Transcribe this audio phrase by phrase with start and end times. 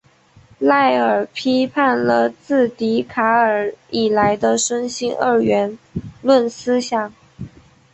[0.57, 5.77] 赖尔批判了自笛卡尔以来的身心二元
[6.23, 7.13] 论思想。